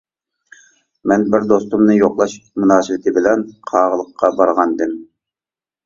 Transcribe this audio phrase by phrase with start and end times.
[1.11, 5.03] مەن بىر دوستۇمنى يوقلاش مۇناسىۋىتى بىلەن قاغىلىققا بارغانىدىم.